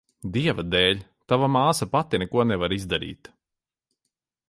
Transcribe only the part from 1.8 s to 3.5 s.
pati neko nevar izdarīt.